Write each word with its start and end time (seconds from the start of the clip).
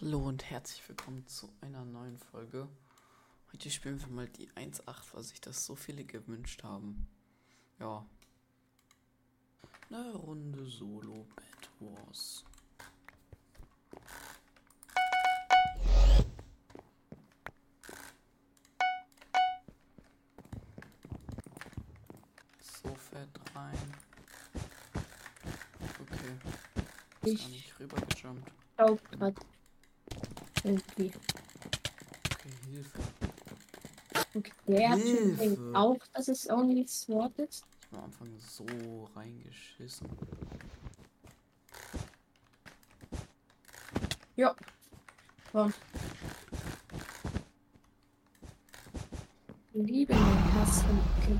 Hallo 0.00 0.18
und 0.26 0.44
herzlich 0.50 0.86
willkommen 0.88 1.26
zu 1.26 1.52
einer 1.60 1.84
neuen 1.84 2.18
Folge. 2.18 2.68
Heute 3.52 3.70
spielen 3.70 4.00
wir 4.00 4.08
mal 4.08 4.28
die 4.28 4.48
1.8, 4.50 5.14
weil 5.14 5.22
sich 5.22 5.40
das 5.40 5.64
so 5.64 5.74
viele 5.74 6.04
gewünscht 6.04 6.62
haben. 6.62 7.06
Ja. 7.78 8.04
Eine 9.90 10.14
Runde 10.14 10.66
Solo 10.66 11.26
Bad 11.34 11.70
Wars. 11.80 12.44
So 22.60 22.94
fett 22.94 23.28
rein. 23.54 23.94
Okay. 26.00 26.36
Ist 27.22 27.32
Ich- 27.32 27.40
gar 27.42 27.48
nicht 27.50 27.80
rübergejumpt. 27.80 28.52
Auch 28.78 28.98
grad. 29.10 29.34
Irgendwie. 30.66 31.12
Okay, 32.32 32.50
Hilfe. 32.68 32.98
Okay, 34.34 34.52
der 34.66 34.90
hat 34.90 35.00
schon 35.00 35.76
auch, 35.76 35.98
dass 36.12 36.26
es 36.26 36.50
Only 36.50 36.84
Sword 36.88 37.38
ist. 37.38 37.64
Ich 37.80 37.92
hab 37.92 37.98
am 37.98 38.04
Anfang 38.06 38.28
so 38.40 39.08
reingeschissen. 39.14 40.08
Ja. 44.34 44.56
Komm. 45.52 45.72
Liebe 49.72 50.14
den. 50.14 51.00
Okay. 51.22 51.38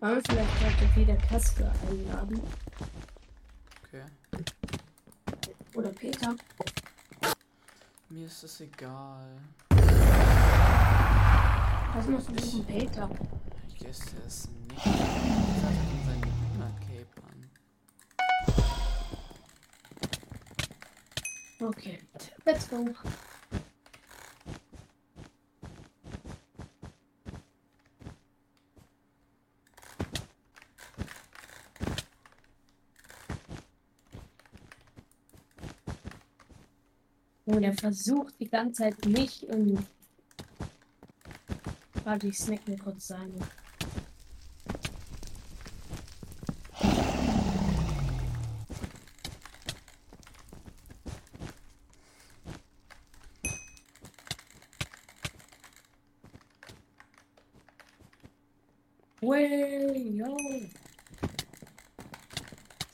Wollen 0.00 0.16
wir 0.16 0.22
vielleicht 0.22 0.80
heute 0.80 0.96
wieder 0.96 1.16
Kasper 1.16 1.70
einladen? 1.86 2.40
Okay. 3.84 4.04
Oder 5.74 5.88
Peter? 5.90 6.36
Mir 8.10 8.26
ist 8.26 8.42
es 8.44 8.60
egal. 8.60 9.40
Was 11.94 12.06
machst 12.06 12.28
du 12.28 12.32
mit 12.32 12.66
Peter? 12.66 13.08
Ich 13.68 13.78
guess 13.78 14.00
der 14.00 14.24
ist 14.26 14.50
nicht. 14.68 14.86
Er 14.86 14.92
hat 14.92 15.00
in 15.90 16.04
seinen 16.06 16.76
Cape 16.80 17.22
an. 17.26 17.50
Okay. 21.68 21.98
Let's 22.44 22.68
go. 22.68 22.94
Und 37.44 37.62
er 37.62 37.74
versucht 37.74 38.34
die 38.38 38.48
ganze 38.48 38.82
Zeit 38.82 39.04
mich 39.06 39.46
und. 39.48 39.84
Warte, 42.04 42.28
ich 42.28 42.38
snack 42.38 42.66
mir 42.66 42.78
kurz 42.78 43.08
seine. 43.08 43.34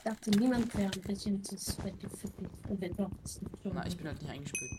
Dachte, 0.09 0.31
niemand 0.31 0.75
wäre 0.75 0.91
ein 0.91 1.01
bisschen 1.03 1.45
zu 1.45 1.57
mich. 1.57 2.51
Und 2.69 2.81
wenn 2.81 2.95
doch, 2.97 3.11
ist 3.25 3.43
nicht 3.43 3.63
schon. 3.63 3.73
Na, 3.75 3.87
ich 3.87 3.97
bin 3.97 4.07
halt 4.07 4.21
nicht 4.23 4.31
eingespielt. 4.31 4.73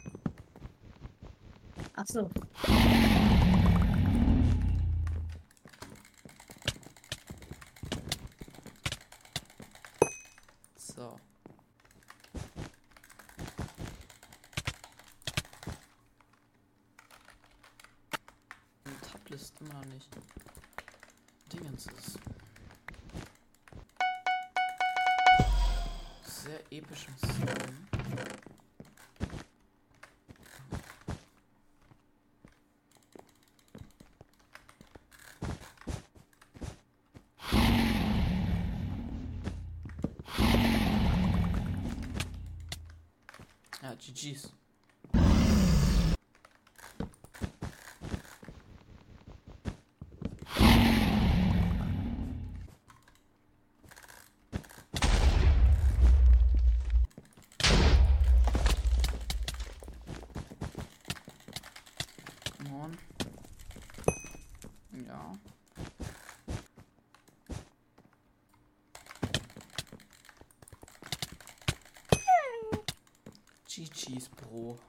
Ach 1.96 2.06
so. 2.08 2.30
So. 10.78 11.20
Tablist 19.02 19.62
immer 19.62 19.74
noch 19.74 19.86
nicht. 19.86 20.10
Dingens 21.52 21.88
ist. 21.88 22.20
epischen 26.72 27.16
Song. 27.18 27.90
Ah, 43.82 43.96
te. 43.96 44.69
GG's, 74.10 74.28
Bro. 74.30 74.80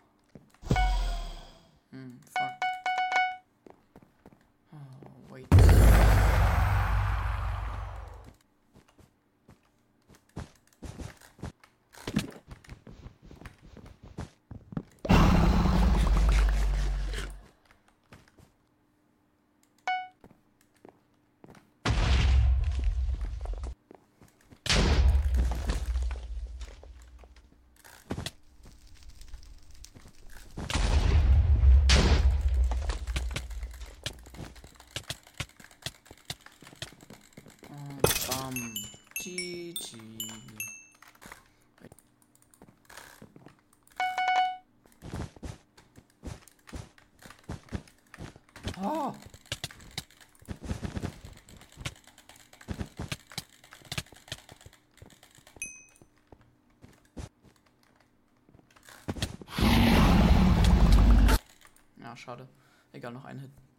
Bam. 38.51 38.75
GG. 39.15 39.99
Oh. 48.83 49.15
Ja, 61.99 62.17
schade. 62.17 62.49
Egal, 62.93 63.13
noch 63.13 63.25
ein 63.25 63.39
Hit. 63.39 63.70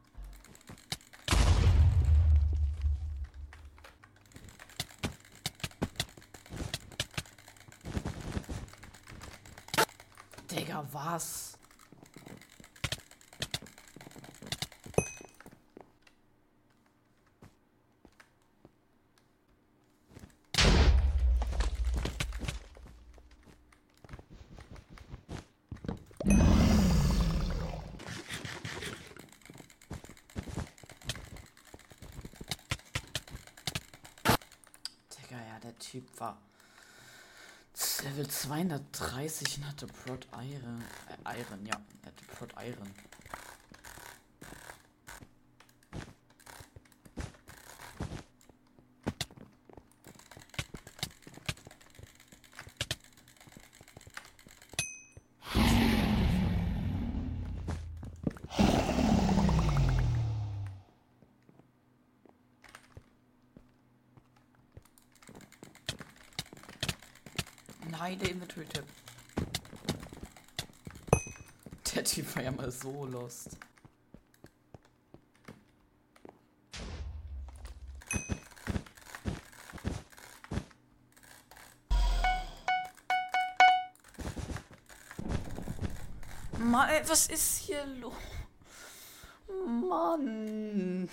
Was? 10.89 11.57
Digga, 35.09 35.37
ja, 35.37 35.59
der 35.63 35.77
Typ 35.77 36.03
war 36.19 36.37
Level 38.03 38.27
230 38.27 39.57
und 39.57 39.67
hatte 39.67 39.87
Prot 39.87 40.27
Iron. 40.33 40.83
Äh, 41.23 41.39
Iron, 41.39 41.65
ja. 41.65 41.79
Er 42.01 42.07
hatte 42.07 42.25
Prot 42.25 42.53
Iron. 42.63 42.89
Nein, 68.01 68.17
der 68.17 68.31
Inventory-Tab. 68.31 68.83
Der 71.93 72.03
Typ 72.03 72.35
war 72.35 72.41
ja 72.41 72.51
mal 72.51 72.71
so 72.71 73.05
lost. 73.05 73.57
Ey, 86.89 87.07
was 87.07 87.27
ist 87.27 87.59
hier 87.59 87.85
los? 87.85 88.13
Mann. 89.47 91.07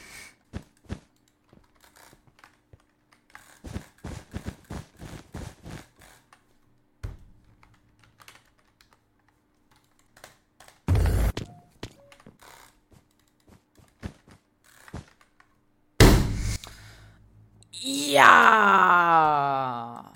Ja! 17.90 18.20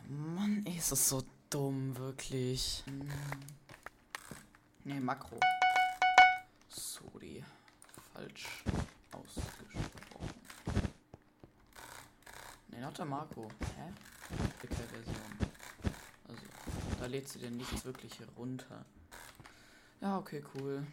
Mann, 0.07 0.63
ey, 0.67 0.77
ist 0.77 0.93
das 0.93 1.09
so 1.09 1.25
dumm, 1.49 1.97
wirklich. 1.97 2.85
Ne, 4.85 5.01
Makro. 5.01 5.41
Sorry. 6.69 7.43
Falsch 8.13 8.63
ausgesprochen. 9.13 9.81
Ne, 12.69 12.81
not 12.83 12.99
der 12.99 13.07
Marco. 13.07 13.49
Hä? 13.77 13.91
Version. 14.69 15.39
Also, 16.29 16.43
da 17.01 17.07
lädt 17.07 17.31
sie 17.31 17.39
denn 17.39 17.57
nichts 17.57 17.87
wirklich 17.87 18.13
runter. 18.37 18.85
Ja, 20.03 20.19
okay, 20.19 20.45
cool. 20.55 20.87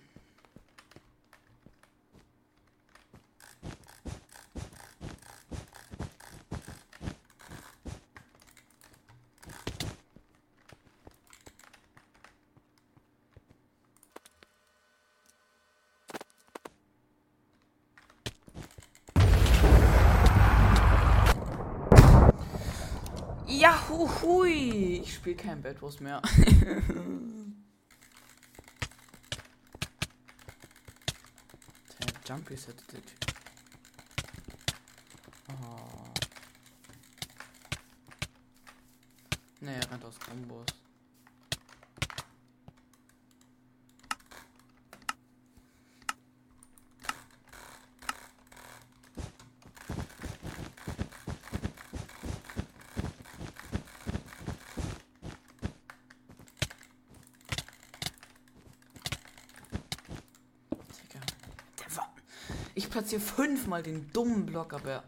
Ja, 23.69 23.77
hu, 23.87 24.09
hui. 24.21 25.01
Ich 25.03 25.13
spiele 25.13 25.35
kein 25.35 25.61
Bad 25.61 25.79
Wars 25.79 25.99
mehr. 25.99 26.19
Der 31.99 32.07
Jump 32.25 32.49
Reset, 32.49 32.73
der 32.91 33.05
Typ. 33.05 33.35
Oh. 35.49 36.09
Ne, 39.61 39.75
er 39.75 39.91
rennt 39.91 40.03
aus 40.03 40.19
Kombos. 40.19 40.65
Digga. 61.01 61.19
Der 61.79 61.97
war. 61.97 62.13
Ich 62.89 62.93
platziere 62.93 63.21
fünfmal 63.21 63.83
den 63.83 64.09
dummen 64.13 64.47
Block, 64.47 64.73
aber. 64.73 65.03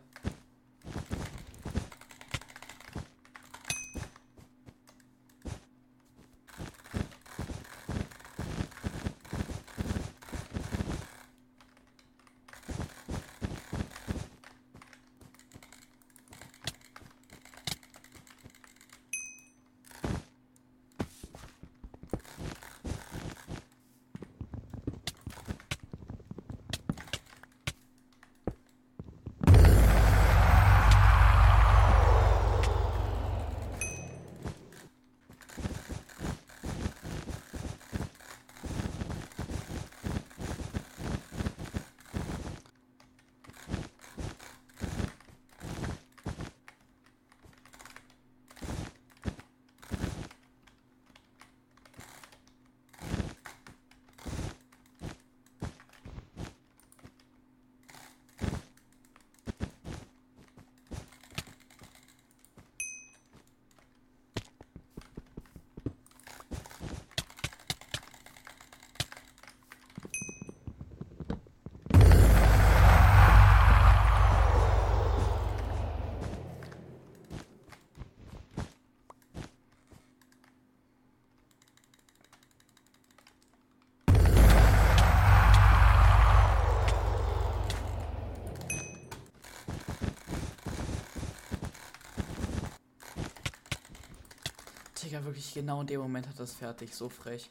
Digga, 95.11 95.25
wirklich 95.25 95.53
genau 95.53 95.81
in 95.81 95.87
dem 95.87 95.99
Moment 95.99 96.25
hat 96.25 96.39
das 96.39 96.53
fertig. 96.53 96.95
So 96.95 97.09
frech. 97.09 97.49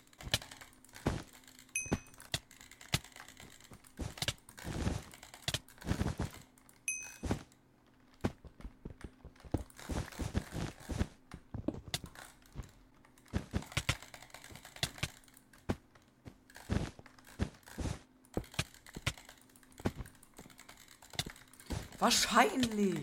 Wahrscheinlich. 21.99 23.00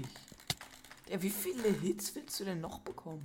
Ja, 1.07 1.21
wie 1.21 1.29
viele 1.29 1.69
Hits 1.69 2.15
willst 2.15 2.39
du 2.39 2.45
denn 2.45 2.59
noch 2.59 2.79
bekommen? 2.79 3.21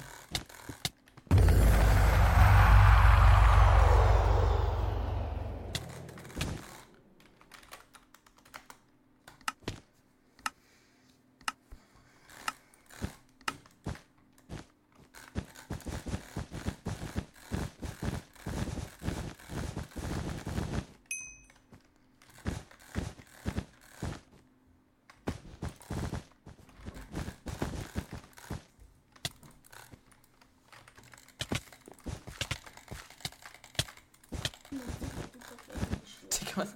Was? 36.56 36.74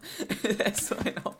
er 0.59 0.73
ist 0.73 0.87
so 0.87 0.97
ein 0.97 1.17
Opfer. 1.25 1.37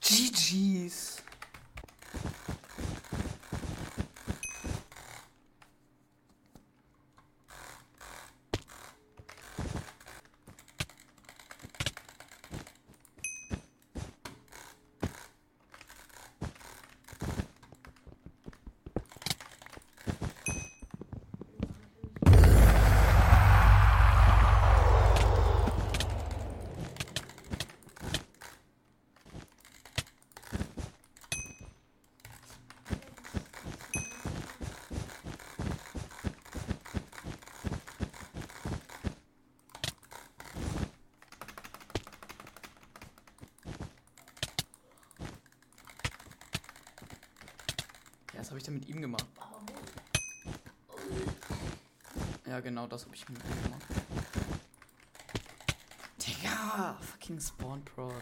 GG's. 0.00 1.14
Ja, 48.33 48.33
was 48.44 48.50
habe 48.50 48.58
ich 48.58 48.64
denn 48.64 48.74
mit 48.74 48.86
ihm 48.90 49.00
gemacht? 49.00 49.24
Ja, 52.46 52.60
genau 52.60 52.86
das 52.86 53.06
habe 53.06 53.14
ich 53.14 53.26
mit 53.30 53.42
ihm 53.42 53.62
gemacht. 53.62 53.82
Digga, 56.18 56.98
fucking 57.00 57.40
Spawn 57.40 57.82
Prod. 57.86 58.12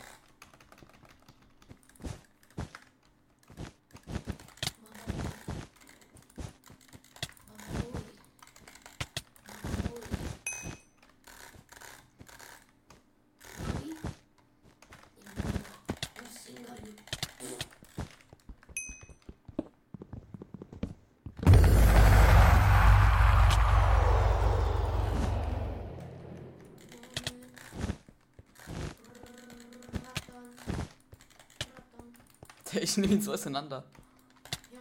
Ich 32.82 32.96
nehme 32.96 33.14
ihn 33.14 33.22
so 33.22 33.32
auseinander. 33.32 33.84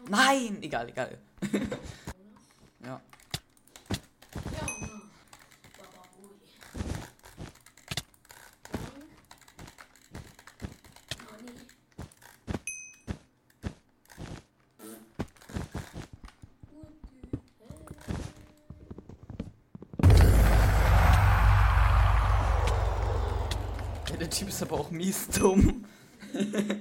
Nein! 0.10 0.58
Egal, 0.64 0.90
egal. 0.90 1.20
ja. 2.84 3.00
Der 24.20 24.30
Typ 24.30 24.48
ist 24.48 24.64
aber 24.64 24.80
auch 24.80 24.90
mies 24.90 25.28
dumm. 25.28 25.86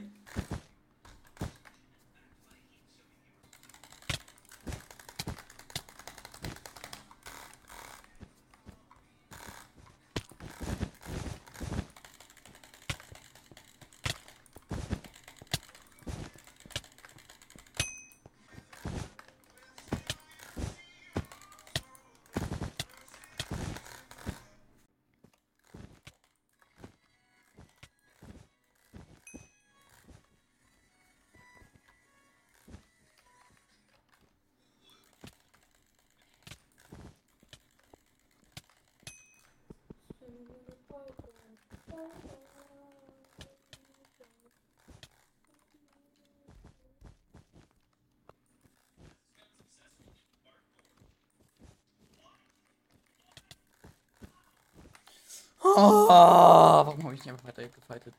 Oh, 55.63 56.09
warum 56.09 57.03
habe 57.05 57.15
ich 57.15 57.21
nicht 57.25 57.31
einfach 57.31 57.45
weiter 57.49 57.69
gefightet? 57.69 58.15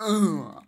Ugh. 0.00 0.59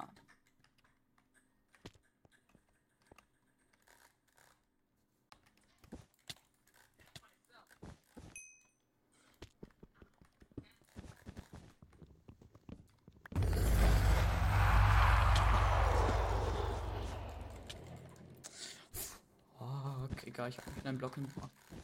Egal, 20.95 21.11
ich 21.17 21.37
habe 21.37 21.82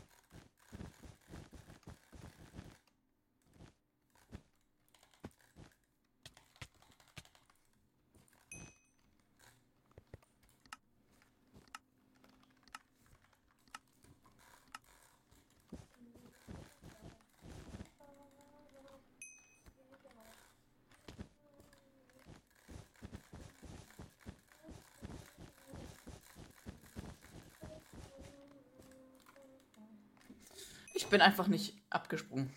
bin 31.08 31.20
einfach 31.20 31.48
nicht 31.48 31.74
abgesprungen. 31.90 32.52